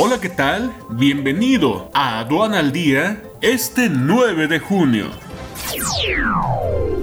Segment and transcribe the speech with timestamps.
[0.00, 0.72] Hola, ¿qué tal?
[0.90, 5.10] Bienvenido a Aduana al Día este 9 de junio.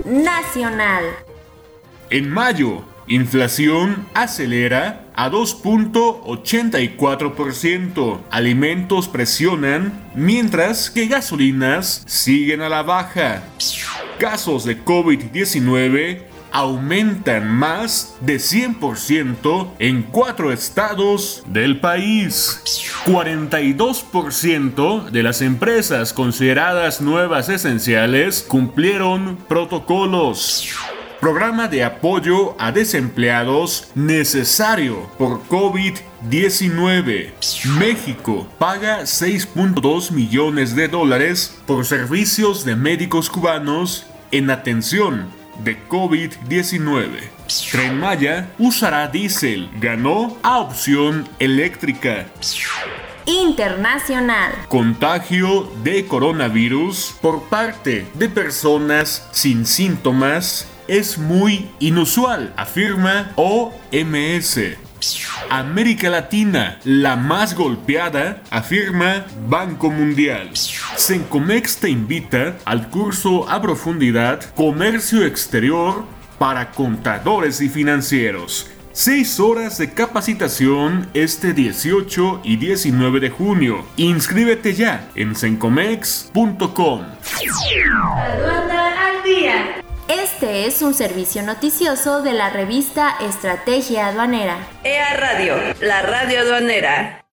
[0.06, 1.04] Nacional.
[2.10, 8.22] En mayo, inflación acelera a 2.84%.
[8.32, 13.44] Alimentos presionan, mientras que gasolinas siguen a la baja.
[14.20, 22.62] Casos de COVID-19 aumentan más de 100% en cuatro estados del país.
[23.06, 30.70] 42% de las empresas consideradas nuevas esenciales cumplieron protocolos.
[31.20, 37.32] Programa de apoyo a desempleados necesario por COVID-19.
[37.80, 47.10] México paga 6.2 millones de dólares por servicios de médicos cubanos en atención de COVID-19.
[47.72, 52.26] Tren Maya usará diésel, ganó a opción eléctrica.
[53.26, 54.52] Internacional.
[54.68, 64.60] Contagio de coronavirus por parte de personas sin síntomas es muy inusual, afirma OMS.
[65.50, 70.52] América Latina, la más golpeada, afirma Banco Mundial.
[71.06, 76.04] Sencomex te invita al curso a profundidad Comercio Exterior
[76.40, 78.72] para contadores y financieros.
[78.92, 83.86] Seis horas de capacitación este 18 y 19 de junio.
[83.98, 87.04] Inscríbete ya en sencomex.com.
[88.18, 89.84] Aduana al día.
[90.08, 94.58] Este es un servicio noticioso de la revista Estrategia Aduanera.
[94.84, 97.20] EA Radio, la radio aduanera.